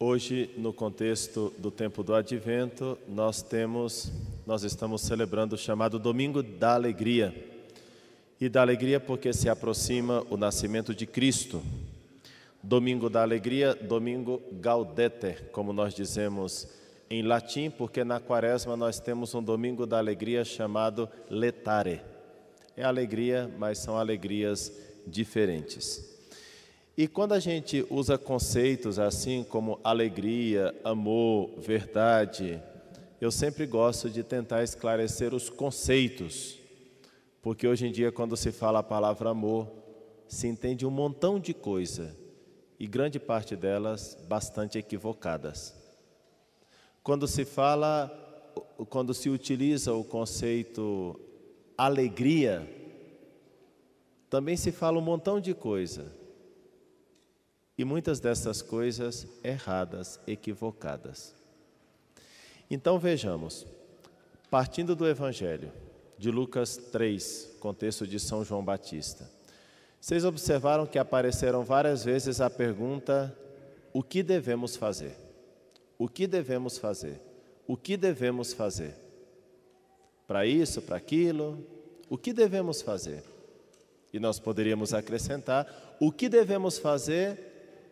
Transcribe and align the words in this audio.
Hoje, 0.00 0.48
no 0.56 0.72
contexto 0.72 1.52
do 1.58 1.72
tempo 1.72 2.04
do 2.04 2.14
Advento, 2.14 2.96
nós 3.08 3.42
temos, 3.42 4.12
nós 4.46 4.62
estamos 4.62 5.02
celebrando 5.02 5.56
o 5.56 5.58
chamado 5.58 5.98
Domingo 5.98 6.40
da 6.40 6.74
Alegria. 6.74 7.34
E 8.40 8.48
da 8.48 8.62
alegria 8.62 9.00
porque 9.00 9.32
se 9.32 9.48
aproxima 9.48 10.24
o 10.30 10.36
nascimento 10.36 10.94
de 10.94 11.04
Cristo. 11.04 11.60
Domingo 12.62 13.10
da 13.10 13.22
Alegria, 13.22 13.74
domingo 13.74 14.40
gaudete, 14.52 15.42
como 15.50 15.72
nós 15.72 15.92
dizemos 15.92 16.68
em 17.10 17.22
latim, 17.22 17.68
porque 17.68 18.04
na 18.04 18.20
quaresma 18.20 18.76
nós 18.76 19.00
temos 19.00 19.34
um 19.34 19.42
domingo 19.42 19.84
da 19.84 19.98
alegria 19.98 20.44
chamado 20.44 21.08
letare. 21.28 22.02
É 22.76 22.84
alegria, 22.84 23.52
mas 23.58 23.78
são 23.78 23.98
alegrias 23.98 24.72
diferentes. 25.04 26.17
E 26.98 27.06
quando 27.06 27.32
a 27.32 27.38
gente 27.38 27.86
usa 27.90 28.18
conceitos 28.18 28.98
assim 28.98 29.44
como 29.44 29.78
alegria, 29.84 30.74
amor, 30.82 31.48
verdade, 31.56 32.60
eu 33.20 33.30
sempre 33.30 33.66
gosto 33.66 34.10
de 34.10 34.24
tentar 34.24 34.64
esclarecer 34.64 35.32
os 35.32 35.48
conceitos, 35.48 36.58
porque 37.40 37.68
hoje 37.68 37.86
em 37.86 37.92
dia, 37.92 38.10
quando 38.10 38.36
se 38.36 38.50
fala 38.50 38.80
a 38.80 38.82
palavra 38.82 39.30
amor, 39.30 39.68
se 40.26 40.48
entende 40.48 40.84
um 40.84 40.90
montão 40.90 41.38
de 41.38 41.54
coisa 41.54 42.16
e 42.80 42.86
grande 42.88 43.20
parte 43.20 43.54
delas 43.54 44.18
bastante 44.28 44.76
equivocadas. 44.76 45.76
Quando 47.00 47.28
se 47.28 47.44
fala, 47.44 48.10
quando 48.88 49.14
se 49.14 49.30
utiliza 49.30 49.94
o 49.94 50.02
conceito 50.02 51.14
alegria, 51.76 52.68
também 54.28 54.56
se 54.56 54.72
fala 54.72 54.98
um 54.98 55.02
montão 55.02 55.40
de 55.40 55.54
coisa 55.54 56.17
e 57.78 57.84
muitas 57.84 58.18
dessas 58.18 58.60
coisas 58.60 59.24
erradas, 59.44 60.18
equivocadas. 60.26 61.32
Então 62.68 62.98
vejamos, 62.98 63.64
partindo 64.50 64.96
do 64.96 65.06
Evangelho 65.06 65.72
de 66.18 66.32
Lucas 66.32 66.76
3, 66.76 67.56
contexto 67.60 68.04
de 68.04 68.18
São 68.18 68.44
João 68.44 68.64
Batista. 68.64 69.30
Vocês 70.00 70.24
observaram 70.24 70.86
que 70.86 70.98
apareceram 70.98 71.62
várias 71.64 72.04
vezes 72.04 72.40
a 72.40 72.50
pergunta: 72.50 73.34
o 73.92 74.02
que 74.02 74.24
devemos 74.24 74.74
fazer? 74.74 75.16
O 75.96 76.08
que 76.08 76.26
devemos 76.26 76.78
fazer? 76.78 77.20
O 77.66 77.76
que 77.76 77.96
devemos 77.96 78.52
fazer? 78.52 78.96
Para 80.26 80.44
isso, 80.44 80.82
para 80.82 80.96
aquilo, 80.96 81.64
o 82.10 82.18
que 82.18 82.32
devemos 82.32 82.82
fazer? 82.82 83.22
E 84.12 84.18
nós 84.18 84.40
poderíamos 84.40 84.92
acrescentar: 84.92 85.96
o 86.00 86.10
que 86.10 86.28
devemos 86.28 86.78
fazer 86.78 87.47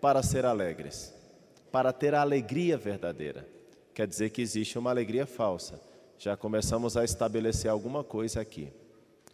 para 0.07 0.23
ser 0.23 0.45
alegres, 0.45 1.13
para 1.73 1.93
ter 1.93 2.15
a 2.15 2.21
alegria 2.21 2.79
verdadeira. 2.79 3.45
Quer 3.93 4.07
dizer 4.07 4.31
que 4.31 4.41
existe 4.41 4.79
uma 4.79 4.89
alegria 4.89 5.27
falsa. 5.27 5.81
Já 6.17 6.37
começamos 6.37 6.97
a 6.97 7.03
estabelecer 7.03 7.69
alguma 7.69 8.05
coisa 8.05 8.41
aqui. 8.41 8.73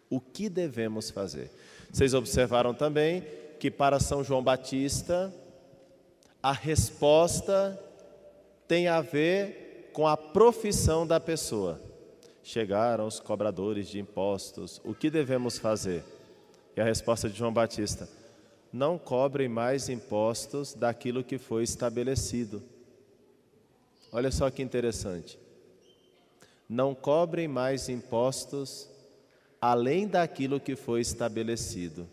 O 0.09 0.19
que 0.19 0.49
devemos 0.49 1.11
fazer? 1.11 1.51
Vocês 1.91 2.15
observaram 2.15 2.73
também 2.73 3.23
que 3.59 3.69
para 3.69 3.99
São 3.99 4.23
João 4.23 4.43
Batista, 4.43 5.31
a 6.41 6.51
resposta 6.51 7.79
tem 8.67 8.87
a 8.87 8.99
ver 8.99 9.91
com 9.93 10.07
a 10.07 10.17
profissão 10.17 11.05
da 11.05 11.19
pessoa. 11.19 11.79
Chegaram 12.41 13.05
os 13.05 13.19
cobradores 13.19 13.87
de 13.87 13.99
impostos, 13.99 14.81
o 14.83 14.95
que 14.95 15.11
devemos 15.11 15.59
fazer? 15.59 16.03
E 16.75 16.81
a 16.81 16.83
resposta 16.83 17.29
de 17.29 17.37
João 17.37 17.53
Batista: 17.53 18.09
não 18.73 18.97
cobrem 18.97 19.47
mais 19.47 19.87
impostos 19.87 20.73
daquilo 20.73 21.23
que 21.23 21.37
foi 21.37 21.61
estabelecido. 21.61 22.63
Olha 24.11 24.31
só 24.31 24.49
que 24.49 24.63
interessante. 24.63 25.37
Não 26.67 26.95
cobrem 26.95 27.47
mais 27.47 27.87
impostos 27.87 28.89
além 29.61 30.07
daquilo 30.07 30.59
que 30.59 30.75
foi 30.75 31.01
estabelecido, 31.01 32.09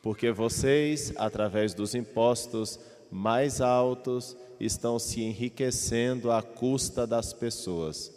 porque 0.00 0.30
vocês, 0.30 1.12
através 1.16 1.74
dos 1.74 1.96
impostos 1.96 2.78
mais 3.10 3.60
altos, 3.60 4.36
estão 4.60 4.98
se 4.98 5.20
enriquecendo 5.20 6.30
à 6.30 6.42
custa 6.42 7.06
das 7.06 7.32
pessoas. 7.32 8.12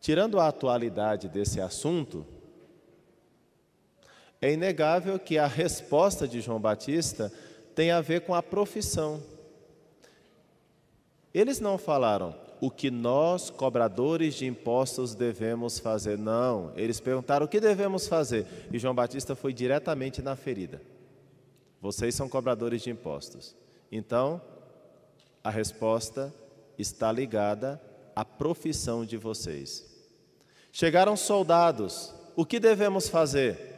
Tirando 0.00 0.38
a 0.38 0.48
atualidade 0.48 1.28
desse 1.28 1.60
assunto, 1.60 2.26
é 4.44 4.52
inegável 4.52 5.18
que 5.18 5.38
a 5.38 5.46
resposta 5.46 6.28
de 6.28 6.38
João 6.38 6.60
Batista 6.60 7.32
tem 7.74 7.90
a 7.90 8.02
ver 8.02 8.20
com 8.20 8.34
a 8.34 8.42
profissão. 8.42 9.22
Eles 11.32 11.60
não 11.60 11.78
falaram 11.78 12.36
o 12.60 12.70
que 12.70 12.90
nós, 12.90 13.48
cobradores 13.48 14.34
de 14.34 14.44
impostos, 14.44 15.14
devemos 15.14 15.78
fazer. 15.78 16.18
Não, 16.18 16.74
eles 16.76 17.00
perguntaram 17.00 17.46
o 17.46 17.48
que 17.48 17.58
devemos 17.58 18.06
fazer. 18.06 18.46
E 18.70 18.78
João 18.78 18.94
Batista 18.94 19.34
foi 19.34 19.54
diretamente 19.54 20.20
na 20.20 20.36
ferida. 20.36 20.82
Vocês 21.80 22.14
são 22.14 22.28
cobradores 22.28 22.82
de 22.82 22.90
impostos. 22.90 23.56
Então, 23.90 24.42
a 25.42 25.48
resposta 25.48 26.30
está 26.78 27.10
ligada 27.10 27.80
à 28.14 28.26
profissão 28.26 29.06
de 29.06 29.16
vocês. 29.16 29.86
Chegaram 30.70 31.16
soldados, 31.16 32.14
o 32.36 32.44
que 32.44 32.60
devemos 32.60 33.08
fazer? 33.08 33.72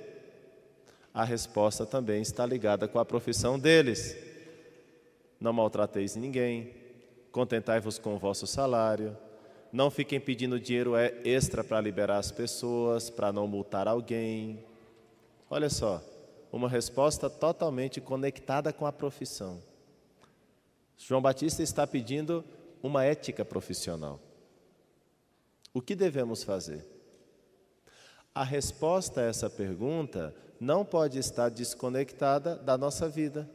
A 1.16 1.24
resposta 1.24 1.86
também 1.86 2.20
está 2.20 2.44
ligada 2.44 2.86
com 2.86 2.98
a 2.98 3.04
profissão 3.04 3.58
deles. 3.58 4.14
Não 5.40 5.50
maltrateis 5.50 6.14
ninguém, 6.14 6.74
contentai-vos 7.32 7.98
com 7.98 8.14
o 8.14 8.18
vosso 8.18 8.46
salário, 8.46 9.16
não 9.72 9.90
fiquem 9.90 10.20
pedindo 10.20 10.60
dinheiro 10.60 10.92
extra 11.24 11.64
para 11.64 11.80
liberar 11.80 12.18
as 12.18 12.30
pessoas, 12.30 13.08
para 13.08 13.32
não 13.32 13.48
multar 13.48 13.88
alguém. 13.88 14.62
Olha 15.48 15.70
só, 15.70 16.04
uma 16.52 16.68
resposta 16.68 17.30
totalmente 17.30 17.98
conectada 17.98 18.70
com 18.70 18.84
a 18.84 18.92
profissão. 18.92 19.62
João 20.98 21.22
Batista 21.22 21.62
está 21.62 21.86
pedindo 21.86 22.44
uma 22.82 23.04
ética 23.04 23.42
profissional. 23.42 24.20
O 25.72 25.80
que 25.80 25.94
devemos 25.94 26.44
fazer? 26.44 26.84
A 28.34 28.44
resposta 28.44 29.22
a 29.22 29.24
essa 29.24 29.48
pergunta 29.48 30.34
não 30.60 30.84
pode 30.84 31.18
estar 31.18 31.48
desconectada 31.48 32.56
da 32.56 32.76
nossa 32.76 33.08
vida, 33.08 33.48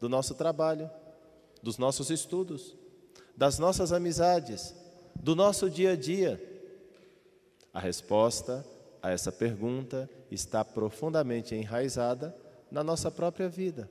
do 0.00 0.08
nosso 0.08 0.34
trabalho, 0.34 0.90
dos 1.62 1.78
nossos 1.78 2.10
estudos, 2.10 2.76
das 3.36 3.58
nossas 3.58 3.92
amizades, 3.92 4.74
do 5.14 5.34
nosso 5.34 5.68
dia 5.70 5.92
a 5.92 5.96
dia. 5.96 6.42
A 7.72 7.80
resposta 7.80 8.64
a 9.02 9.10
essa 9.10 9.30
pergunta 9.30 10.08
está 10.30 10.64
profundamente 10.64 11.54
enraizada 11.54 12.34
na 12.70 12.82
nossa 12.82 13.10
própria 13.10 13.48
vida. 13.48 13.88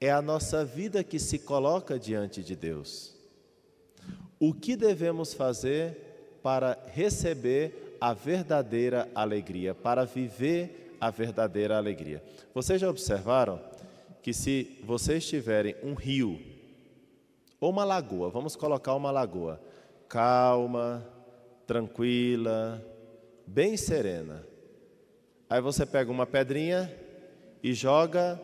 É 0.00 0.10
a 0.10 0.20
nossa 0.20 0.64
vida 0.64 1.02
que 1.02 1.18
se 1.18 1.38
coloca 1.38 1.98
diante 1.98 2.42
de 2.42 2.54
Deus. 2.54 3.14
O 4.38 4.52
que 4.52 4.76
devemos 4.76 5.32
fazer 5.32 6.38
para 6.42 6.78
receber 6.88 7.96
a 8.00 8.12
verdadeira 8.12 9.10
alegria, 9.14 9.74
para 9.74 10.04
viver 10.04 10.83
a 11.04 11.10
verdadeira 11.10 11.76
alegria. 11.76 12.22
Vocês 12.54 12.80
já 12.80 12.88
observaram 12.88 13.60
que 14.22 14.32
se 14.32 14.80
vocês 14.84 15.28
tiverem 15.28 15.76
um 15.82 15.92
rio 15.92 16.40
ou 17.60 17.68
uma 17.68 17.84
lagoa, 17.84 18.30
vamos 18.30 18.56
colocar 18.56 18.94
uma 18.94 19.10
lagoa 19.10 19.60
calma, 20.08 21.06
tranquila, 21.66 22.82
bem 23.46 23.76
serena. 23.76 24.46
Aí 25.50 25.60
você 25.60 25.84
pega 25.84 26.10
uma 26.10 26.24
pedrinha 26.24 26.90
e 27.62 27.74
joga 27.74 28.40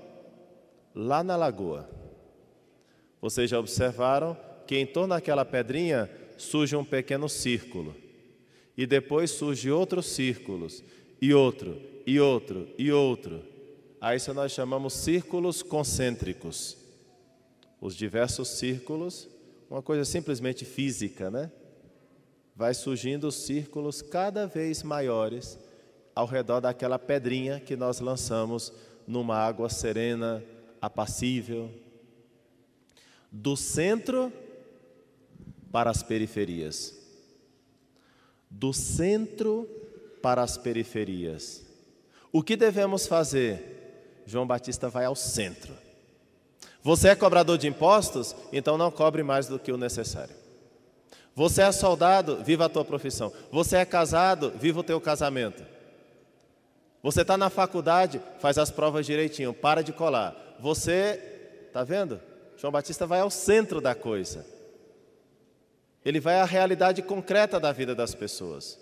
lá 0.95 1.25
na 1.25 1.37
lagoa. 1.37 1.89
Vocês 3.23 3.49
já 3.49 3.59
observaram 3.59 4.37
que 4.67 4.77
em 4.77 4.85
torno 4.85 5.15
daquela 5.15 5.47
pedrinha 5.47 6.11
surge 6.37 6.77
um 6.77 6.85
pequeno 6.85 7.27
círculo. 7.27 7.97
E 8.77 8.87
depois 8.87 9.31
surge 9.31 9.71
outros 9.71 10.07
círculos 10.11 10.85
e 11.23 11.33
outro 11.33 11.89
e 12.11 12.19
outro 12.19 12.67
e 12.77 12.91
outro. 12.91 13.41
A 14.01 14.17
isso 14.17 14.35
nós 14.35 14.51
chamamos 14.51 14.95
círculos 14.95 15.63
concêntricos. 15.63 16.77
Os 17.81 17.95
diversos 17.95 18.49
círculos, 18.49 19.29
uma 19.71 19.81
coisa 19.81 20.05
simplesmente 20.05 20.65
física, 20.65 21.31
né? 21.31 21.53
Vai 22.57 22.75
surgindo 22.75 23.31
círculos 23.31 24.03
cada 24.03 24.45
vez 24.45 24.83
maiores 24.83 25.57
ao 26.13 26.27
redor 26.27 26.59
daquela 26.59 26.99
pedrinha 26.99 27.61
que 27.61 27.77
nós 27.77 28.01
lançamos 28.01 28.73
numa 29.07 29.37
água 29.37 29.69
serena, 29.69 30.43
apacível. 30.83 31.71
Do 33.31 33.57
centro 33.57 34.33
para 35.71 35.91
as 35.91 36.03
periferias. 36.03 36.93
Do 38.51 38.73
centro 38.73 39.69
para 40.21 40.43
as 40.43 40.59
periferias. 40.59 41.70
O 42.33 42.43
que 42.43 42.57
devemos 42.57 43.07
fazer? 43.07 44.23
João 44.27 44.47
Batista 44.47 44.89
vai 44.89 45.05
ao 45.05 45.17
centro. 45.17 45.73
Você 46.83 47.09
é 47.09 47.15
cobrador 47.15 47.59
de 47.59 47.69
impostos? 47.69 48.35
Então 48.53 48.79
não 48.79 48.91
cobre 48.91 49.23
mais 49.23 49.47
do 49.47 49.59
que 49.59 49.73
o 49.73 49.77
necessário. 49.77 50.35
Você 51.35 51.63
é 51.63 51.73
soldado? 51.73 52.43
Viva 52.43 52.67
a 52.67 52.69
tua 52.69 52.85
profissão. 52.85 53.33
Você 53.51 53.77
é 53.77 53.85
casado? 53.85 54.51
Viva 54.57 54.81
o 54.81 54.85
teu 54.85 55.01
casamento. 55.01 55.65
Você 57.03 57.23
está 57.23 57.37
na 57.37 57.51
faculdade? 57.51 58.21
Faz 58.39 58.59
as 58.59 58.71
provas 58.71 59.07
direitinho, 59.07 59.55
para 59.55 59.83
de 59.83 59.93
colar. 59.93 60.57
Você, 60.61 61.69
tá 61.73 61.83
vendo? 61.83 62.21
João 62.57 62.71
Batista 62.71 63.07
vai 63.07 63.21
ao 63.21 63.31
centro 63.31 63.81
da 63.81 63.95
coisa. 63.95 64.45
Ele 66.05 66.21
vai 66.21 66.41
à 66.41 66.45
realidade 66.45 67.03
concreta 67.03 67.59
da 67.59 67.73
vida 67.73 67.95
das 67.95 68.15
pessoas. 68.15 68.79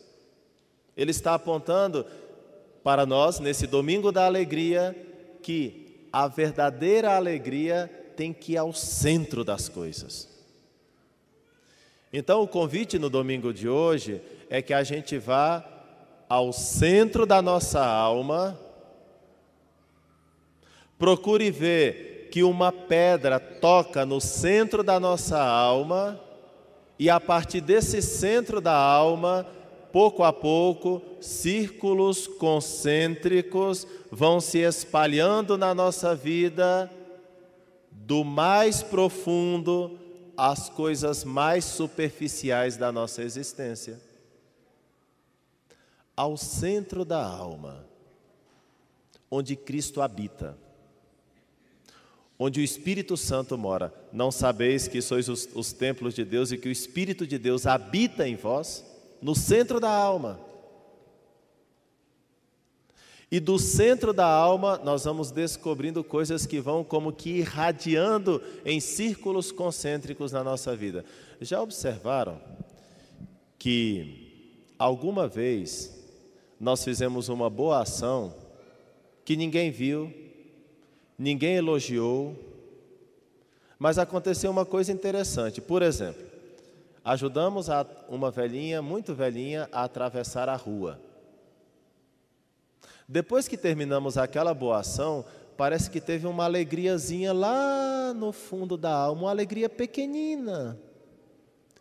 Ele 0.96 1.10
está 1.12 1.34
apontando 1.34 2.04
para 2.82 3.04
nós, 3.04 3.40
nesse 3.40 3.66
domingo 3.66 4.10
da 4.10 4.26
alegria, 4.26 4.96
que 5.42 6.06
a 6.12 6.26
verdadeira 6.26 7.16
alegria 7.16 7.90
tem 8.16 8.32
que 8.32 8.52
ir 8.52 8.56
ao 8.56 8.72
centro 8.72 9.44
das 9.44 9.68
coisas. 9.68 10.28
Então, 12.12 12.42
o 12.42 12.48
convite 12.48 12.98
no 12.98 13.10
domingo 13.10 13.52
de 13.52 13.68
hoje 13.68 14.20
é 14.48 14.62
que 14.62 14.72
a 14.72 14.82
gente 14.82 15.18
vá 15.18 15.64
ao 16.28 16.52
centro 16.52 17.26
da 17.26 17.40
nossa 17.40 17.84
alma, 17.84 18.58
procure 20.98 21.50
ver 21.50 22.28
que 22.30 22.42
uma 22.42 22.70
pedra 22.70 23.38
toca 23.38 24.04
no 24.04 24.20
centro 24.20 24.82
da 24.82 24.98
nossa 24.98 25.38
alma, 25.40 26.20
e 26.98 27.08
a 27.08 27.20
partir 27.20 27.60
desse 27.60 28.02
centro 28.02 28.60
da 28.60 28.74
alma, 28.74 29.46
pouco 29.92 30.22
a 30.22 30.32
pouco, 30.32 31.02
círculos 31.20 32.26
concêntricos 32.26 33.86
vão 34.10 34.40
se 34.40 34.58
espalhando 34.58 35.56
na 35.56 35.74
nossa 35.74 36.14
vida, 36.14 36.90
do 37.90 38.24
mais 38.24 38.82
profundo 38.82 39.98
às 40.36 40.68
coisas 40.68 41.24
mais 41.24 41.64
superficiais 41.64 42.76
da 42.76 42.92
nossa 42.92 43.22
existência. 43.22 44.00
Ao 46.16 46.36
centro 46.36 47.04
da 47.04 47.24
alma, 47.24 47.86
onde 49.30 49.56
Cristo 49.56 50.00
habita, 50.00 50.56
onde 52.38 52.60
o 52.60 52.64
Espírito 52.64 53.16
Santo 53.16 53.58
mora. 53.58 53.92
Não 54.12 54.30
sabeis 54.30 54.86
que 54.86 55.02
sois 55.02 55.28
os, 55.28 55.48
os 55.54 55.72
templos 55.72 56.14
de 56.14 56.24
Deus 56.24 56.52
e 56.52 56.58
que 56.58 56.68
o 56.68 56.72
Espírito 56.72 57.26
de 57.26 57.36
Deus 57.36 57.66
habita 57.66 58.28
em 58.28 58.36
vós? 58.36 58.84
No 59.20 59.34
centro 59.34 59.80
da 59.80 59.90
alma. 59.90 60.40
E 63.30 63.38
do 63.38 63.58
centro 63.58 64.12
da 64.14 64.26
alma 64.26 64.80
nós 64.82 65.04
vamos 65.04 65.30
descobrindo 65.30 66.02
coisas 66.02 66.46
que 66.46 66.60
vão 66.60 66.82
como 66.82 67.12
que 67.12 67.30
irradiando 67.30 68.42
em 68.64 68.80
círculos 68.80 69.52
concêntricos 69.52 70.32
na 70.32 70.42
nossa 70.42 70.74
vida. 70.74 71.04
Já 71.40 71.60
observaram 71.60 72.40
que 73.58 74.64
alguma 74.78 75.28
vez 75.28 75.94
nós 76.58 76.82
fizemos 76.82 77.28
uma 77.28 77.50
boa 77.50 77.82
ação 77.82 78.34
que 79.24 79.36
ninguém 79.36 79.70
viu, 79.70 80.12
ninguém 81.18 81.56
elogiou, 81.56 82.34
mas 83.78 83.98
aconteceu 83.98 84.50
uma 84.50 84.64
coisa 84.64 84.90
interessante. 84.90 85.60
Por 85.60 85.82
exemplo, 85.82 86.24
Ajudamos 87.08 87.70
a, 87.70 87.86
uma 88.06 88.30
velhinha, 88.30 88.82
muito 88.82 89.14
velhinha, 89.14 89.66
a 89.72 89.82
atravessar 89.84 90.46
a 90.46 90.54
rua. 90.54 91.00
Depois 93.08 93.48
que 93.48 93.56
terminamos 93.56 94.18
aquela 94.18 94.52
boa 94.52 94.80
ação, 94.80 95.24
parece 95.56 95.90
que 95.90 96.02
teve 96.02 96.26
uma 96.26 96.44
alegriazinha 96.44 97.32
lá 97.32 98.12
no 98.12 98.30
fundo 98.30 98.76
da 98.76 98.92
alma, 98.92 99.22
uma 99.22 99.30
alegria 99.30 99.70
pequenina, 99.70 100.78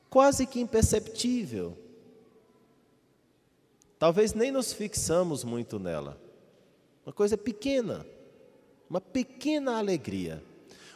quase 0.10 0.48
que 0.48 0.62
imperceptível. 0.62 1.78
Talvez 4.00 4.34
nem 4.34 4.50
nos 4.50 4.72
fixamos 4.72 5.44
muito 5.44 5.78
nela. 5.78 6.18
Uma 7.06 7.12
coisa 7.12 7.38
pequena, 7.38 8.06
uma 8.90 9.02
pequena 9.02 9.78
alegria. 9.78 10.42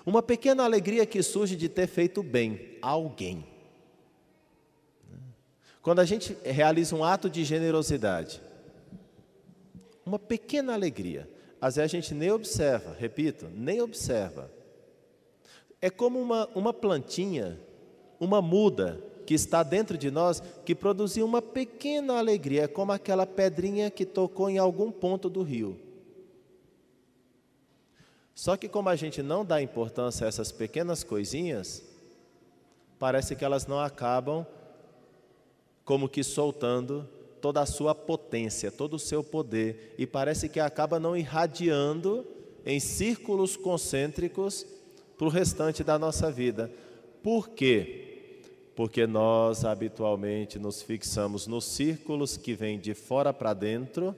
Uma 0.05 0.23
pequena 0.23 0.63
alegria 0.63 1.05
que 1.05 1.21
surge 1.21 1.57
de 1.57 1.67
ter 1.67 1.87
feito 1.87 2.23
bem 2.23 2.77
a 2.81 2.91
alguém. 2.91 3.50
Quando 5.81 5.99
a 5.99 6.05
gente 6.05 6.37
realiza 6.43 6.95
um 6.95 7.03
ato 7.03 7.29
de 7.29 7.43
generosidade, 7.43 8.41
uma 10.05 10.19
pequena 10.19 10.73
alegria, 10.73 11.27
às 11.59 11.75
vezes 11.75 11.91
a 11.91 11.95
gente 11.95 12.13
nem 12.13 12.31
observa, 12.31 12.95
repito, 12.97 13.47
nem 13.53 13.81
observa. 13.81 14.51
É 15.81 15.89
como 15.89 16.19
uma, 16.19 16.47
uma 16.53 16.73
plantinha, 16.73 17.59
uma 18.19 18.41
muda 18.41 19.01
que 19.25 19.33
está 19.33 19.63
dentro 19.63 19.97
de 19.97 20.11
nós, 20.11 20.41
que 20.65 20.75
produziu 20.75 21.25
uma 21.25 21.41
pequena 21.41 22.17
alegria, 22.17 22.63
é 22.63 22.67
como 22.67 22.91
aquela 22.91 23.25
pedrinha 23.25 23.89
que 23.89 24.05
tocou 24.05 24.49
em 24.49 24.57
algum 24.57 24.91
ponto 24.91 25.29
do 25.29 25.41
rio. 25.41 25.79
Só 28.35 28.57
que, 28.57 28.67
como 28.67 28.89
a 28.89 28.95
gente 28.95 29.21
não 29.21 29.45
dá 29.45 29.61
importância 29.61 30.25
a 30.25 30.27
essas 30.27 30.51
pequenas 30.51 31.03
coisinhas, 31.03 31.83
parece 32.99 33.35
que 33.35 33.45
elas 33.45 33.65
não 33.65 33.79
acabam 33.79 34.45
como 35.83 36.09
que 36.09 36.23
soltando 36.23 37.07
toda 37.41 37.61
a 37.61 37.65
sua 37.65 37.95
potência, 37.95 38.71
todo 38.71 38.93
o 38.95 38.99
seu 38.99 39.23
poder, 39.23 39.95
e 39.97 40.05
parece 40.05 40.47
que 40.47 40.59
acaba 40.59 40.99
não 40.99 41.17
irradiando 41.17 42.25
em 42.65 42.79
círculos 42.79 43.57
concêntricos 43.57 44.65
para 45.17 45.27
o 45.27 45.29
restante 45.29 45.83
da 45.83 45.97
nossa 45.97 46.31
vida. 46.31 46.71
Por 47.23 47.49
quê? 47.49 48.41
Porque 48.75 49.05
nós 49.05 49.65
habitualmente 49.65 50.57
nos 50.57 50.81
fixamos 50.81 51.47
nos 51.47 51.65
círculos 51.65 52.37
que 52.37 52.53
vêm 52.53 52.79
de 52.79 52.93
fora 52.93 53.33
para 53.33 53.53
dentro 53.53 54.15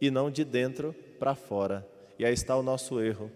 e 0.00 0.10
não 0.10 0.30
de 0.30 0.44
dentro 0.44 0.94
para 1.18 1.34
fora. 1.34 1.86
E 2.18 2.24
aí 2.24 2.32
está 2.32 2.56
o 2.56 2.62
nosso 2.62 3.00
erro. 3.00 3.30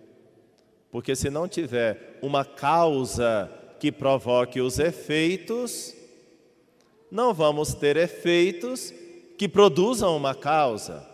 Porque 0.90 1.16
se 1.16 1.30
não 1.30 1.48
tiver 1.48 2.18
uma 2.22 2.44
causa 2.44 3.50
que 3.80 3.90
provoque 3.90 4.60
os 4.60 4.78
efeitos, 4.78 5.94
não 7.12 7.34
vamos 7.34 7.74
ter 7.74 7.98
efeitos 7.98 8.90
que 9.36 9.46
produzam 9.46 10.16
uma 10.16 10.34
causa. 10.34 11.06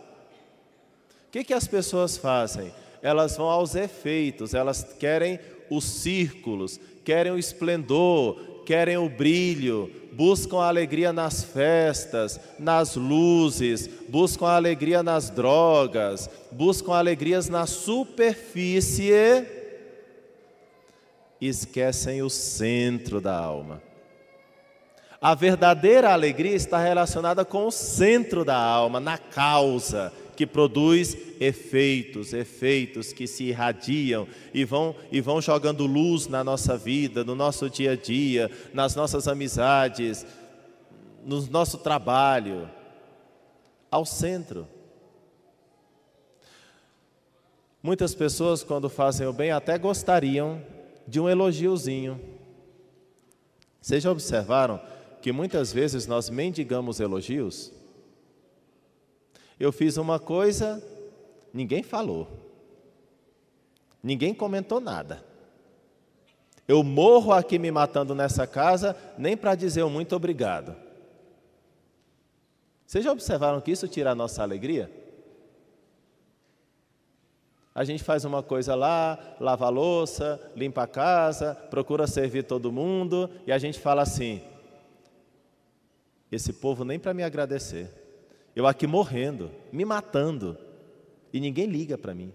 O 1.27 1.31
que, 1.31 1.43
que 1.43 1.53
as 1.53 1.67
pessoas 1.67 2.15
fazem? 2.15 2.73
Elas 3.01 3.35
vão 3.35 3.49
aos 3.49 3.75
efeitos, 3.75 4.53
elas 4.53 4.81
querem 4.97 5.41
os 5.69 5.83
círculos, 5.83 6.79
querem 7.03 7.33
o 7.33 7.37
esplendor, 7.37 8.63
querem 8.65 8.97
o 8.97 9.09
brilho, 9.09 9.91
buscam 10.13 10.59
a 10.59 10.69
alegria 10.69 11.11
nas 11.11 11.43
festas, 11.43 12.39
nas 12.57 12.95
luzes, 12.95 13.89
buscam 14.07 14.45
a 14.45 14.55
alegria 14.55 15.03
nas 15.03 15.29
drogas, 15.29 16.29
buscam 16.49 16.93
alegrias 16.93 17.49
na 17.49 17.65
superfície, 17.65 19.11
esquecem 21.41 22.21
o 22.21 22.29
centro 22.29 23.19
da 23.19 23.37
alma. 23.37 23.88
A 25.21 25.35
verdadeira 25.35 26.13
alegria 26.13 26.55
está 26.55 26.79
relacionada 26.79 27.43
com 27.43 27.67
o 27.67 27.71
centro 27.71 28.45
da 28.45 28.55
alma, 28.55 28.99
na 29.01 29.17
causa, 29.17 30.13
que 30.35 30.47
produz 30.47 31.17
efeitos, 31.41 32.31
efeitos 32.31 33.11
que 33.11 33.27
se 33.27 33.43
irradiam 33.43 34.25
e 34.53 34.63
vão, 34.63 34.95
e 35.11 35.19
vão 35.19 35.41
jogando 35.41 35.85
luz 35.85 36.27
na 36.27 36.41
nossa 36.41 36.77
vida, 36.77 37.25
no 37.25 37.35
nosso 37.35 37.69
dia 37.69 37.91
a 37.91 37.95
dia, 37.97 38.49
nas 38.73 38.95
nossas 38.95 39.27
amizades, 39.27 40.25
no 41.25 41.45
nosso 41.47 41.79
trabalho, 41.79 42.69
ao 43.91 44.05
centro. 44.05 44.65
Muitas 47.83 48.15
pessoas, 48.15 48.63
quando 48.63 48.89
fazem 48.89 49.27
o 49.27 49.33
bem, 49.33 49.51
até 49.51 49.77
gostariam 49.77 50.61
de 51.05 51.19
um 51.19 51.27
elogiozinho. 51.27 52.19
Vocês 53.81 54.03
já 54.03 54.11
observaram 54.11 54.79
que 55.21 55.31
muitas 55.31 55.71
vezes 55.73 56.07
nós 56.07 56.29
mendigamos 56.29 56.99
elogios? 56.99 57.71
Eu 59.59 59.71
fiz 59.71 59.97
uma 59.97 60.19
coisa, 60.19 60.81
ninguém 61.53 61.83
falou, 61.83 62.27
ninguém 64.01 64.33
comentou 64.33 64.79
nada. 64.79 65.23
Eu 66.67 66.83
morro 66.83 67.33
aqui 67.33 67.57
me 67.57 67.71
matando 67.71 68.13
nessa 68.13 68.45
casa, 68.45 68.95
nem 69.17 69.35
para 69.35 69.55
dizer 69.55 69.83
um 69.83 69.89
muito 69.89 70.15
obrigado. 70.15 70.75
Vocês 72.85 73.03
já 73.03 73.11
observaram 73.11 73.59
que 73.59 73.71
isso 73.71 73.87
tira 73.87 74.11
a 74.11 74.15
nossa 74.15 74.41
alegria? 74.41 74.91
A 77.73 77.83
gente 77.83 78.03
faz 78.03 78.25
uma 78.25 78.43
coisa 78.43 78.75
lá, 78.75 79.17
lava 79.39 79.65
a 79.65 79.69
louça, 79.69 80.39
limpa 80.55 80.83
a 80.83 80.87
casa, 80.87 81.55
procura 81.69 82.07
servir 82.07 82.43
todo 82.43 82.71
mundo, 82.71 83.29
e 83.47 83.51
a 83.51 83.57
gente 83.57 83.79
fala 83.79 84.01
assim: 84.01 84.41
esse 86.31 86.53
povo 86.53 86.83
nem 86.83 86.99
para 86.99 87.13
me 87.13 87.23
agradecer. 87.23 87.89
Eu 88.55 88.67
aqui 88.67 88.85
morrendo, 88.85 89.51
me 89.71 89.85
matando, 89.85 90.57
e 91.31 91.39
ninguém 91.39 91.65
liga 91.67 91.97
para 91.97 92.13
mim. 92.13 92.33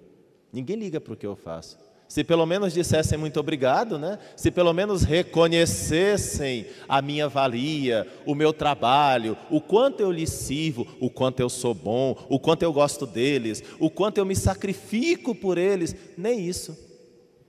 Ninguém 0.53 0.77
liga 0.77 1.01
para 1.01 1.13
o 1.13 1.17
que 1.17 1.27
eu 1.27 1.35
faço. 1.35 1.79
Se 2.07 2.23
pelo 2.23 2.47
menos 2.47 2.73
dissessem 2.73 3.19
muito 3.19 3.41
obrigado, 3.41 3.99
né? 3.99 4.19
Se 4.37 4.51
pelo 4.51 4.73
menos 4.73 5.03
reconhecessem 5.03 6.67
a 6.89 7.03
minha 7.03 7.29
valia, 7.29 8.07
o 8.25 8.35
meu 8.35 8.53
trabalho, 8.53 9.37
o 9.51 9.61
quanto 9.61 10.01
eu 10.01 10.13
lhes 10.13 10.31
sirvo, 10.31 10.87
o 11.01 11.11
quanto 11.11 11.41
eu 11.41 11.49
sou 11.49 11.75
bom, 11.75 12.17
o 12.29 12.39
quanto 12.39 12.63
eu 12.63 12.73
gosto 12.73 13.07
deles, 13.07 13.65
o 13.81 13.91
quanto 13.91 14.19
eu 14.19 14.25
me 14.25 14.37
sacrifico 14.37 15.35
por 15.35 15.59
eles, 15.59 15.97
nem 16.17 16.47
isso. 16.47 16.73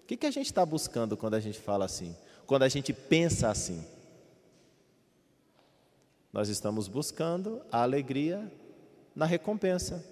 O 0.03 0.07
que, 0.07 0.17
que 0.17 0.25
a 0.25 0.31
gente 0.31 0.47
está 0.47 0.65
buscando 0.65 1.17
quando 1.17 1.35
a 1.35 1.39
gente 1.39 1.59
fala 1.59 1.85
assim? 1.85 2.15
Quando 2.47 2.63
a 2.63 2.69
gente 2.69 2.93
pensa 2.93 3.49
assim? 3.49 3.83
Nós 6.35 6.49
estamos 6.49 6.89
buscando 6.89 7.61
a 7.71 7.81
alegria 7.81 8.51
na 9.15 9.25
recompensa, 9.25 10.03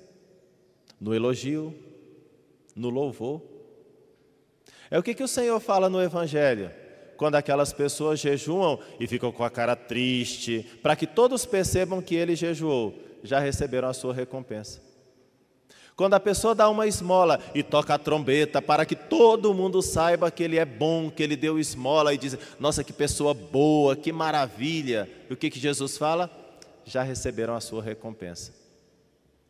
no 0.97 1.13
elogio, 1.13 1.75
no 2.73 2.89
louvor. 2.89 3.41
É 4.89 4.97
o 4.97 5.03
que, 5.03 5.13
que 5.13 5.21
o 5.21 5.27
Senhor 5.27 5.59
fala 5.59 5.89
no 5.89 6.01
Evangelho? 6.01 6.71
Quando 7.17 7.35
aquelas 7.35 7.73
pessoas 7.73 8.21
jejuam 8.21 8.79
e 9.01 9.05
ficam 9.05 9.33
com 9.33 9.43
a 9.43 9.49
cara 9.49 9.75
triste, 9.75 10.65
para 10.81 10.95
que 10.95 11.05
todos 11.05 11.45
percebam 11.45 12.01
que 12.01 12.15
ele 12.15 12.37
jejuou, 12.37 12.97
já 13.21 13.39
receberam 13.39 13.89
a 13.89 13.93
sua 13.93 14.13
recompensa. 14.13 14.81
Quando 15.95 16.15
a 16.15 16.19
pessoa 16.19 16.55
dá 16.55 16.67
uma 16.69 16.87
esmola 16.87 17.39
e 17.53 17.61
toca 17.61 17.93
a 17.93 17.99
trombeta 17.99 18.61
para 18.61 18.85
que 18.85 18.95
todo 18.95 19.53
mundo 19.53 19.81
saiba 19.81 20.31
que 20.31 20.41
ele 20.41 20.57
é 20.57 20.65
bom, 20.65 21.11
que 21.11 21.21
ele 21.21 21.35
deu 21.35 21.59
esmola 21.59 22.13
e 22.13 22.17
diz: 22.17 22.37
Nossa, 22.59 22.83
que 22.83 22.91
pessoa 22.91 23.33
boa, 23.33 23.95
que 23.95 24.11
maravilha. 24.11 25.07
E 25.29 25.33
o 25.33 25.37
que, 25.37 25.51
que 25.51 25.59
Jesus 25.59 25.97
fala? 25.97 26.31
Já 26.83 27.03
receberam 27.03 27.55
a 27.55 27.61
sua 27.61 27.83
recompensa. 27.83 28.53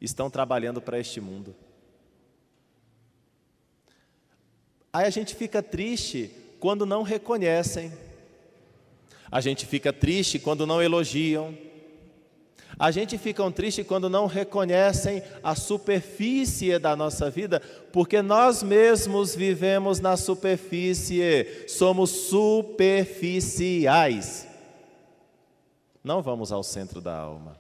Estão 0.01 0.29
trabalhando 0.29 0.81
para 0.81 0.99
este 0.99 1.21
mundo. 1.21 1.55
Aí 4.91 5.05
a 5.05 5.09
gente 5.09 5.33
fica 5.33 5.63
triste 5.63 6.29
quando 6.59 6.85
não 6.85 7.03
reconhecem. 7.03 7.91
A 9.31 9.39
gente 9.39 9.65
fica 9.65 9.93
triste 9.93 10.37
quando 10.37 10.67
não 10.67 10.81
elogiam. 10.81 11.57
A 12.77 12.91
gente 12.91 13.17
fica 13.17 13.49
triste 13.51 13.83
quando 13.83 14.09
não 14.09 14.25
reconhecem 14.25 15.21
a 15.43 15.55
superfície 15.55 16.79
da 16.79 16.95
nossa 16.95 17.29
vida, 17.29 17.61
porque 17.91 18.21
nós 18.21 18.63
mesmos 18.63 19.35
vivemos 19.35 19.99
na 19.99 20.17
superfície, 20.17 21.65
somos 21.67 22.09
superficiais. 22.09 24.47
Não 26.03 26.21
vamos 26.21 26.51
ao 26.51 26.63
centro 26.63 26.99
da 26.99 27.15
alma. 27.15 27.57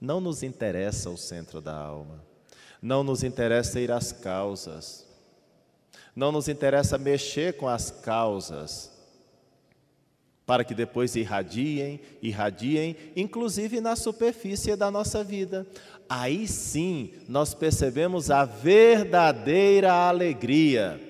Não 0.00 0.20
nos 0.20 0.42
interessa 0.42 1.10
o 1.10 1.16
centro 1.16 1.60
da 1.60 1.74
alma. 1.74 2.22
Não 2.80 3.02
nos 3.02 3.24
interessa 3.24 3.80
ir 3.80 3.90
às 3.90 4.12
causas. 4.12 5.04
Não 6.14 6.30
nos 6.30 6.48
interessa 6.48 6.96
mexer 6.96 7.56
com 7.56 7.68
as 7.68 7.90
causas, 7.90 8.90
para 10.46 10.64
que 10.64 10.74
depois 10.74 11.16
irradiem, 11.16 12.00
irradiem, 12.22 12.96
inclusive 13.16 13.80
na 13.80 13.96
superfície 13.96 14.76
da 14.76 14.90
nossa 14.92 15.24
vida. 15.24 15.66
Aí 16.08 16.46
sim 16.46 17.12
nós 17.28 17.52
percebemos 17.52 18.30
a 18.30 18.44
verdadeira 18.44 19.92
alegria, 19.92 21.00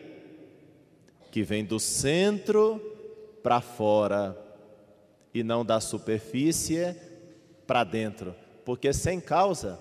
que 1.31 1.43
vem 1.43 1.63
do 1.63 1.79
centro 1.79 2.81
para 3.43 3.61
fora 3.61 4.35
e 5.35 5.43
não 5.45 5.63
da 5.63 5.81
superfície 5.81 6.97
para 7.67 7.85
dentro, 7.85 8.35
porque 8.65 8.91
sem 8.91 9.21
causa 9.21 9.79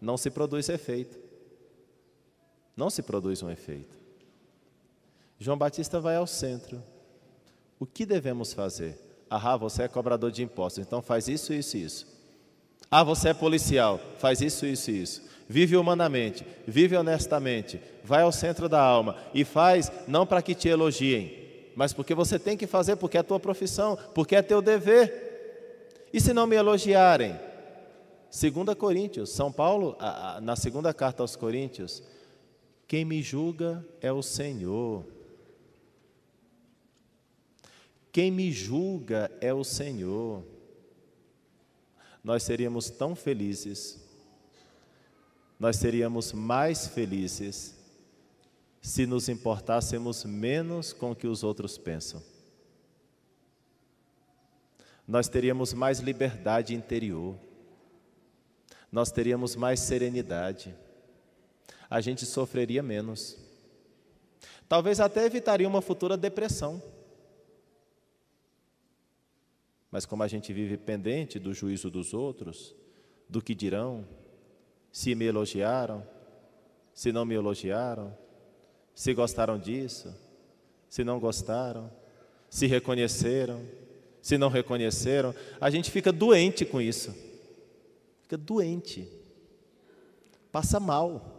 não 0.00 0.16
se 0.16 0.28
produz 0.28 0.68
efeito. 0.68 1.22
Não 2.76 2.90
se 2.90 3.02
produz 3.02 3.42
um 3.42 3.50
efeito. 3.50 3.96
João 5.38 5.56
Batista 5.56 6.00
vai 6.00 6.16
ao 6.16 6.26
centro. 6.26 6.82
O 7.82 7.86
que 7.86 8.06
devemos 8.06 8.52
fazer? 8.52 8.96
Ah, 9.28 9.56
você 9.56 9.82
é 9.82 9.88
cobrador 9.88 10.30
de 10.30 10.40
impostos, 10.40 10.86
então 10.86 11.02
faz 11.02 11.26
isso, 11.26 11.52
isso 11.52 11.76
isso. 11.76 12.06
Ah, 12.88 13.02
você 13.02 13.30
é 13.30 13.34
policial, 13.34 13.98
faz 14.20 14.40
isso, 14.40 14.64
isso 14.64 14.92
isso. 14.92 15.20
Vive 15.48 15.76
humanamente, 15.76 16.46
vive 16.64 16.96
honestamente, 16.96 17.80
vai 18.04 18.22
ao 18.22 18.30
centro 18.30 18.68
da 18.68 18.80
alma 18.80 19.16
e 19.34 19.44
faz 19.44 19.90
não 20.06 20.24
para 20.24 20.40
que 20.40 20.54
te 20.54 20.68
elogiem, 20.68 21.72
mas 21.74 21.92
porque 21.92 22.14
você 22.14 22.38
tem 22.38 22.56
que 22.56 22.68
fazer, 22.68 22.94
porque 22.94 23.18
é 23.18 23.22
tua 23.24 23.40
profissão, 23.40 23.98
porque 24.14 24.36
é 24.36 24.42
teu 24.42 24.62
dever. 24.62 26.06
E 26.12 26.20
se 26.20 26.32
não 26.32 26.46
me 26.46 26.54
elogiarem? 26.54 27.34
2 28.30 28.76
Coríntios, 28.78 29.30
São 29.30 29.50
Paulo, 29.50 29.96
na 30.40 30.54
segunda 30.54 30.94
carta 30.94 31.24
aos 31.24 31.34
Coríntios, 31.34 32.00
quem 32.86 33.04
me 33.04 33.20
julga 33.20 33.84
é 34.00 34.12
o 34.12 34.22
Senhor. 34.22 35.04
Quem 38.12 38.30
me 38.30 38.52
julga 38.52 39.30
é 39.40 39.54
o 39.54 39.64
Senhor. 39.64 40.44
Nós 42.22 42.42
seríamos 42.42 42.90
tão 42.90 43.16
felizes, 43.16 43.98
nós 45.58 45.76
seríamos 45.76 46.32
mais 46.32 46.86
felizes 46.86 47.74
se 48.80 49.06
nos 49.06 49.28
importássemos 49.28 50.24
menos 50.24 50.92
com 50.92 51.12
o 51.12 51.16
que 51.16 51.26
os 51.26 51.42
outros 51.42 51.78
pensam. 51.78 52.22
Nós 55.08 55.28
teríamos 55.28 55.72
mais 55.72 55.98
liberdade 55.98 56.74
interior, 56.74 57.36
nós 58.90 59.10
teríamos 59.10 59.56
mais 59.56 59.80
serenidade, 59.80 60.72
a 61.90 62.00
gente 62.00 62.24
sofreria 62.24 62.82
menos. 62.82 63.36
Talvez 64.68 65.00
até 65.00 65.24
evitaria 65.24 65.66
uma 65.66 65.82
futura 65.82 66.16
depressão. 66.16 66.80
Mas 69.92 70.06
como 70.06 70.22
a 70.22 70.28
gente 70.28 70.54
vive 70.54 70.78
pendente 70.78 71.38
do 71.38 71.52
juízo 71.52 71.90
dos 71.90 72.14
outros, 72.14 72.74
do 73.28 73.42
que 73.42 73.54
dirão, 73.54 74.08
se 74.90 75.14
me 75.14 75.26
elogiaram, 75.26 76.02
se 76.94 77.12
não 77.12 77.26
me 77.26 77.34
elogiaram, 77.34 78.16
se 78.94 79.12
gostaram 79.12 79.58
disso, 79.58 80.14
se 80.88 81.04
não 81.04 81.20
gostaram, 81.20 81.92
se 82.48 82.66
reconheceram, 82.66 83.62
se 84.22 84.38
não 84.38 84.48
reconheceram, 84.48 85.34
a 85.60 85.68
gente 85.68 85.90
fica 85.90 86.10
doente 86.10 86.64
com 86.64 86.80
isso. 86.80 87.14
Fica 88.22 88.38
doente. 88.38 89.06
Passa 90.50 90.80
mal. 90.80 91.38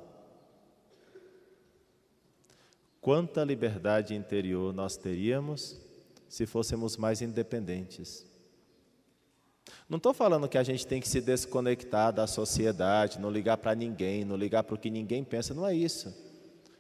Quanta 3.02 3.44
liberdade 3.44 4.14
interior 4.14 4.72
nós 4.74 4.96
teríamos 4.96 5.82
se 6.30 6.46
fôssemos 6.46 6.98
mais 6.98 7.22
independentes. 7.22 8.32
Não 9.90 9.98
estou 9.98 10.14
falando 10.14 10.48
que 10.48 10.58
a 10.58 10.64
gente 10.64 10.88
tem 10.88 11.02
que 11.02 11.08
se 11.08 11.22
desconectar 11.22 12.12
da 12.12 12.26
sociedade, 12.26 13.20
não 13.20 13.30
ligar 13.30 13.58
para 13.58 13.76
ninguém, 13.76 14.26
não 14.26 14.36
ligar 14.36 14.64
para 14.64 14.76
o 14.76 14.78
que 14.78 14.90
ninguém 14.90 15.24
pensa, 15.24 15.54
não 15.54 15.68
é 15.68 15.76
isso. 15.76 16.14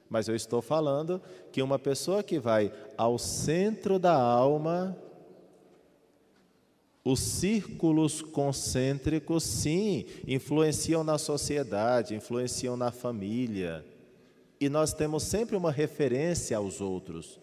Mas 0.10 0.28
eu 0.28 0.36
estou 0.36 0.62
falando 0.62 1.22
que 1.52 1.62
uma 1.62 1.80
pessoa 1.80 2.22
que 2.22 2.40
vai 2.40 2.72
ao 2.98 3.18
centro 3.18 3.98
da 3.98 4.14
alma, 4.14 4.96
os 7.04 7.20
círculos 7.20 8.22
concêntricos, 8.22 9.44
sim, 9.44 10.06
influenciam 10.28 11.04
na 11.04 11.18
sociedade, 11.18 12.16
influenciam 12.16 12.78
na 12.78 12.92
família. 12.92 13.86
E 14.60 14.70
nós 14.70 14.94
temos 14.94 15.24
sempre 15.24 15.58
uma 15.58 15.72
referência 15.72 16.56
aos 16.56 16.80
outros. 16.80 17.40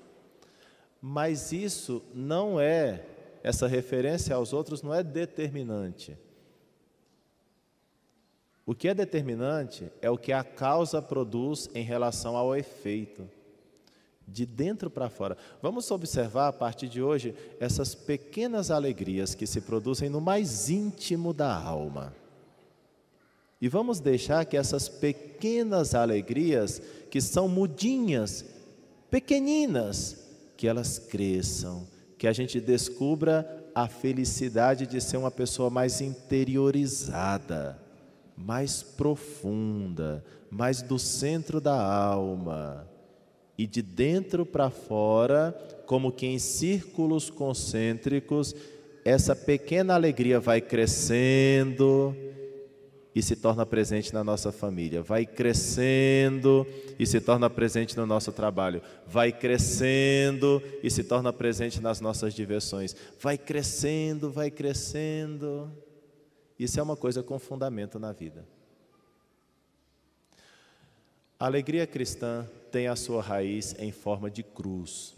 Mas 1.02 1.52
isso 1.52 2.02
não 2.14 2.61
é 2.61 3.04
essa 3.42 3.66
referência 3.66 4.35
aos 4.35 4.52
outros 4.52 4.82
não 4.82 4.94
é 4.94 5.02
determinante. 5.02 6.16
O 8.66 8.75
que 8.75 8.88
é 8.88 8.94
determinante 8.94 9.90
é 10.00 10.11
o 10.11 10.18
que 10.18 10.32
a 10.32 10.44
causa 10.44 11.02
produz 11.02 11.68
em 11.75 11.82
relação 11.82 12.37
ao 12.37 12.54
efeito, 12.54 13.28
de 14.28 14.47
dentro 14.47 14.88
para 14.88 15.11
fora. 15.11 15.37
Vamos 15.61 15.90
observar 15.90 16.49
a 16.49 16.52
partir 16.52 16.88
de 16.88 17.02
hoje 17.02 17.35
essas 17.59 17.94
pequenas 17.94 18.70
alegrias 18.70 19.35
que 19.35 19.47
se 19.47 19.61
produzem 19.61 20.09
no 20.09 20.20
mais 20.20 20.70
íntimo 20.70 21.32
da 21.32 21.52
alma. 21.52 22.14
E 23.61 23.68
vamos 23.68 24.00
deixar 24.00 24.44
que 24.44 24.56
essas 24.56 24.88
pequenas 24.88 25.94
alegrias, 25.94 26.80
que 27.11 27.20
são 27.20 27.49
mudinhas, 27.49 28.44
pequeninas, 29.11 30.16
que 30.56 30.68
elas 30.68 30.99
cresçam, 30.99 31.87
que 32.20 32.28
a 32.28 32.34
gente 32.34 32.60
descubra 32.60 33.48
a 33.74 33.88
felicidade 33.88 34.86
de 34.86 35.00
ser 35.00 35.16
uma 35.16 35.30
pessoa 35.30 35.70
mais 35.70 36.02
interiorizada, 36.02 37.78
mais 38.36 38.82
profunda, 38.82 40.22
mais 40.50 40.82
do 40.82 40.98
centro 40.98 41.62
da 41.62 41.82
alma. 41.82 42.86
E 43.56 43.66
de 43.66 43.80
dentro 43.80 44.44
para 44.44 44.68
fora, 44.68 45.58
como 45.86 46.12
que 46.12 46.26
em 46.26 46.38
círculos 46.38 47.30
concêntricos, 47.30 48.54
essa 49.02 49.34
pequena 49.34 49.94
alegria 49.94 50.38
vai 50.38 50.60
crescendo 50.60 52.14
e 53.14 53.23
se 53.23 53.35
torna 53.35 53.67
presente 53.67 54.14
na 54.14 54.23
nossa 54.23 54.52
família, 54.52 55.02
vai 55.02 55.26
crescendo 55.26 56.67
e 56.99 57.07
se 57.07 57.21
torna 57.21 57.50
presente 57.50 57.97
no 57.97 58.07
nosso 58.07 58.31
trabalho, 58.31 58.81
vai 59.07 59.33
crescendo 59.33 60.62
e 60.83 60.90
se 60.90 61.02
torna 61.02 61.33
presente 61.33 61.81
nas 61.81 62.00
nossas 62.00 62.35
diversões, 62.35 62.95
vai 63.21 63.37
crescendo, 63.37 64.31
vai 64.31 64.50
crescendo. 64.50 65.71
Isso 66.59 66.79
é 66.79 66.83
uma 66.83 66.97
coisa 66.97 67.23
com 67.23 67.38
fundamento 67.38 67.99
na 67.99 68.12
vida. 68.12 68.47
A 71.38 71.47
alegria 71.47 71.87
cristã 71.87 72.47
tem 72.71 72.87
a 72.87 72.95
sua 72.95 73.23
raiz 73.23 73.75
em 73.79 73.90
forma 73.90 74.31
de 74.31 74.43
cruz. 74.43 75.17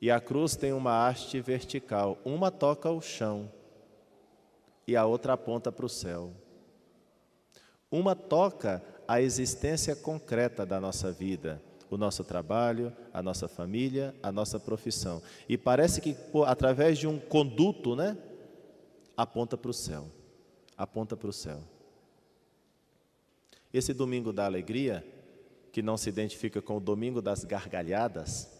E 0.00 0.10
a 0.10 0.18
cruz 0.20 0.56
tem 0.56 0.72
uma 0.72 1.06
haste 1.06 1.40
vertical, 1.40 2.18
uma 2.24 2.50
toca 2.50 2.90
o 2.90 3.00
chão 3.00 3.50
e 4.86 4.96
a 4.96 5.04
outra 5.04 5.34
aponta 5.34 5.70
para 5.70 5.86
o 5.86 5.88
céu. 5.88 6.32
Uma 7.94 8.16
toca 8.16 8.82
a 9.06 9.20
existência 9.20 9.94
concreta 9.94 10.66
da 10.66 10.80
nossa 10.80 11.12
vida, 11.12 11.62
o 11.88 11.96
nosso 11.96 12.24
trabalho, 12.24 12.92
a 13.12 13.22
nossa 13.22 13.46
família, 13.46 14.12
a 14.20 14.32
nossa 14.32 14.58
profissão. 14.58 15.22
E 15.48 15.56
parece 15.56 16.00
que 16.00 16.16
através 16.44 16.98
de 16.98 17.06
um 17.06 17.20
conduto, 17.20 17.94
né, 17.94 18.18
aponta 19.16 19.56
para 19.56 19.70
o 19.70 19.72
céu. 19.72 20.08
Aponta 20.76 21.16
para 21.16 21.30
o 21.30 21.32
céu. 21.32 21.60
Esse 23.72 23.94
domingo 23.94 24.32
da 24.32 24.44
alegria, 24.44 25.06
que 25.70 25.80
não 25.80 25.96
se 25.96 26.08
identifica 26.08 26.60
com 26.60 26.78
o 26.78 26.80
domingo 26.80 27.22
das 27.22 27.44
gargalhadas, 27.44 28.50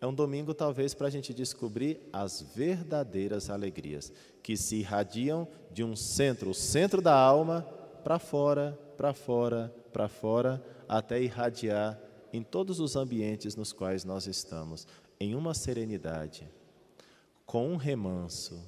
é 0.00 0.06
um 0.06 0.12
domingo 0.12 0.52
talvez 0.52 0.94
para 0.94 1.06
a 1.06 1.10
gente 1.10 1.32
descobrir 1.32 2.00
as 2.12 2.42
verdadeiras 2.56 3.50
alegrias 3.50 4.12
que 4.42 4.56
se 4.56 4.78
irradiam 4.78 5.46
de 5.70 5.84
um 5.84 5.94
centro, 5.94 6.50
o 6.50 6.54
centro 6.54 7.00
da 7.00 7.14
alma, 7.14 7.78
para 8.02 8.18
fora, 8.18 8.78
para 8.96 9.14
fora, 9.14 9.74
para 9.92 10.08
fora, 10.08 10.64
até 10.88 11.22
irradiar 11.22 11.98
em 12.32 12.42
todos 12.42 12.80
os 12.80 12.96
ambientes 12.96 13.56
nos 13.56 13.72
quais 13.72 14.04
nós 14.04 14.26
estamos, 14.26 14.86
em 15.18 15.34
uma 15.34 15.54
serenidade, 15.54 16.48
com 17.44 17.68
um 17.68 17.76
remanso, 17.76 18.60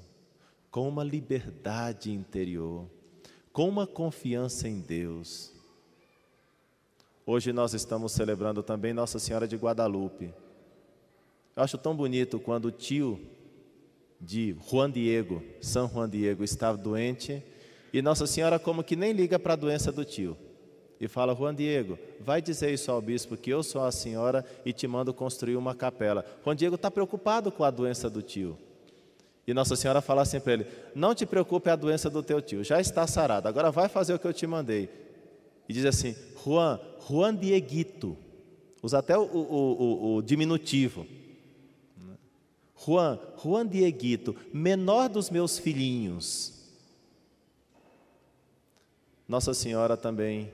com 0.70 0.88
uma 0.88 1.04
liberdade 1.04 2.10
interior, 2.10 2.86
com 3.52 3.68
uma 3.68 3.86
confiança 3.86 4.68
em 4.68 4.80
Deus. 4.80 5.52
Hoje 7.24 7.52
nós 7.52 7.74
estamos 7.74 8.12
celebrando 8.12 8.62
também 8.62 8.92
Nossa 8.92 9.18
Senhora 9.18 9.46
de 9.46 9.56
Guadalupe. 9.56 10.34
Eu 11.54 11.62
acho 11.62 11.78
tão 11.78 11.94
bonito 11.94 12.40
quando 12.40 12.66
o 12.66 12.72
tio 12.72 13.20
de 14.20 14.56
Juan 14.68 14.90
Diego, 14.90 15.42
São 15.60 15.88
Juan 15.88 16.08
Diego, 16.08 16.42
estava 16.42 16.78
doente 16.78 17.42
e 17.92 18.00
Nossa 18.00 18.26
Senhora, 18.26 18.58
como 18.58 18.82
que 18.82 18.96
nem 18.96 19.12
liga 19.12 19.38
para 19.38 19.52
a 19.52 19.56
doença 19.56 19.92
do 19.92 20.04
tio. 20.04 20.36
E 20.98 21.08
fala: 21.08 21.34
Juan 21.34 21.54
Diego, 21.54 21.98
vai 22.20 22.40
dizer 22.40 22.72
isso 22.72 22.90
ao 22.90 23.02
bispo 23.02 23.36
que 23.36 23.50
eu 23.50 23.62
sou 23.62 23.84
a 23.84 23.90
senhora 23.90 24.44
e 24.64 24.72
te 24.72 24.86
mando 24.86 25.12
construir 25.12 25.56
uma 25.56 25.74
capela. 25.74 26.24
Juan 26.44 26.54
Diego 26.54 26.76
está 26.76 26.90
preocupado 26.90 27.50
com 27.50 27.64
a 27.64 27.70
doença 27.70 28.08
do 28.08 28.22
tio. 28.22 28.56
E 29.44 29.52
Nossa 29.52 29.74
Senhora 29.74 30.00
fala 30.00 30.22
assim 30.22 30.38
para 30.38 30.52
ele: 30.52 30.66
Não 30.94 31.14
te 31.14 31.26
preocupe, 31.26 31.68
é 31.68 31.72
a 31.72 31.76
doença 31.76 32.08
do 32.08 32.22
teu 32.22 32.40
tio, 32.40 32.62
já 32.62 32.80
está 32.80 33.06
sarado, 33.06 33.48
agora 33.48 33.70
vai 33.70 33.88
fazer 33.88 34.14
o 34.14 34.18
que 34.18 34.26
eu 34.26 34.32
te 34.32 34.46
mandei. 34.46 34.88
E 35.68 35.72
diz 35.72 35.84
assim: 35.84 36.14
Juan, 36.44 36.78
Juan 37.08 37.34
Dieguito, 37.34 38.16
usa 38.80 38.98
até 38.98 39.18
o, 39.18 39.22
o, 39.22 39.34
o, 39.34 40.16
o 40.16 40.22
diminutivo. 40.22 41.04
Juan, 42.86 43.18
Juan 43.42 43.66
Dieguito, 43.66 44.36
menor 44.52 45.08
dos 45.08 45.30
meus 45.30 45.58
filhinhos. 45.58 46.61
Nossa 49.28 49.54
Senhora 49.54 49.96
também 49.96 50.52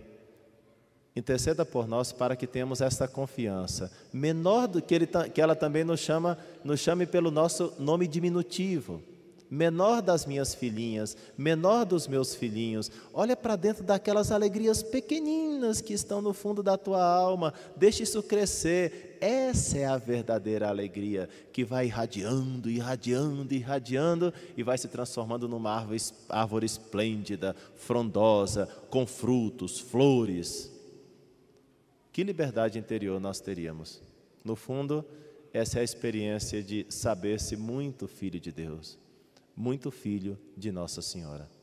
interceda 1.19 1.65
por 1.65 1.87
nós 1.87 2.13
para 2.13 2.37
que 2.37 2.47
tenhamos 2.47 2.81
essa 2.81 3.09
confiança. 3.09 3.91
Menor 4.13 4.69
do 4.69 4.81
que, 4.81 4.95
ele, 4.95 5.07
que 5.07 5.41
ela 5.41 5.57
também 5.57 5.85
nos 5.85 6.01
chama, 6.01 6.39
nos 6.63 6.81
chame 6.81 7.07
pelo 7.07 7.31
nosso 7.31 7.75
nome 7.79 8.07
diminutivo. 8.07 9.03
Menor 9.51 10.03
das 10.03 10.27
minhas 10.27 10.55
filhinhas, 10.55 11.17
menor 11.37 11.87
dos 11.87 12.07
meus 12.07 12.35
filhinhos, 12.35 12.91
olha 13.15 13.35
para 13.35 13.57
dentro 13.57 13.83
daquelas 13.83 14.31
alegrias 14.31 14.83
pequeninas 14.83 15.81
que 15.81 15.95
estão 15.95 16.21
no 16.21 16.35
fundo 16.35 16.63
da 16.63 16.77
tua 16.77 17.03
alma, 17.03 17.55
deixa 17.75 18.03
isso 18.03 18.23
crescer, 18.23 19.08
essa 19.21 19.79
é 19.79 19.85
a 19.85 19.97
verdadeira 19.97 20.69
alegria 20.69 21.29
que 21.53 21.65
vai 21.65 21.87
irradiando, 21.87 22.71
irradiando, 22.71 23.55
irradiando 23.55 24.35
e 24.57 24.63
vai 24.63 24.77
se 24.79 24.89
transformando 24.89 25.49
numa 25.49 25.71
árvore, 25.71 25.99
árvore 26.29 26.67
esplêndida, 26.67 27.55
frondosa, 27.77 28.67
com 28.91 29.07
frutos, 29.07 29.79
flores. 29.79 30.73
Que 32.13 32.25
liberdade 32.25 32.79
interior 32.79 33.21
nós 33.21 33.41
teríamos? 33.41 34.03
No 34.45 34.57
fundo, 34.57 35.05
essa 35.53 35.79
é 35.79 35.81
a 35.81 35.85
experiência 35.85 36.63
de 36.63 36.87
saber-se 36.89 37.57
muito 37.57 38.07
filho 38.07 38.41
de 38.41 38.53
Deus, 38.53 38.99
muito 39.57 39.91
filho 39.91 40.39
de 40.57 40.71
Nossa 40.71 41.03
Senhora. 41.03 41.58